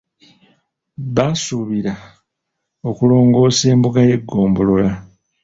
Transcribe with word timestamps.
Basuubira 1.15 1.93
okulongoosa 2.89 3.63
embuga 3.73 3.99
y’eggombolola. 4.09 4.91